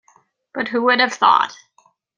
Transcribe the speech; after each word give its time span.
But 0.55 0.67
who 0.69 0.81
would 0.81 0.99
have 0.99 1.13
thought? 1.13 1.55